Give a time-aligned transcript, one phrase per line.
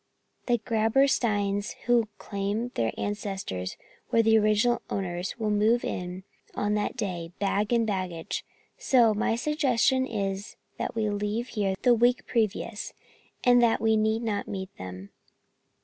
[0.47, 3.77] The Grabbersteins, who claim their ancestors
[4.09, 6.23] were the original owners, will move in
[6.55, 8.43] on that day, bag and baggage,
[8.79, 11.51] and so my suggestion is that we leave
[11.83, 12.93] the week previous,
[13.43, 15.11] that we need not meet them."